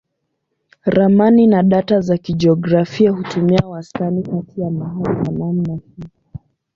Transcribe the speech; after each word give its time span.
Ramani 0.85 1.47
na 1.47 1.63
data 1.63 2.01
za 2.01 2.17
kijiografia 2.17 3.11
hutumia 3.11 3.59
wastani 3.67 4.23
kati 4.23 4.61
ya 4.61 4.69
mahali 4.71 5.23
pa 5.25 5.31
namna 5.31 5.73
hiyo. 5.73 6.09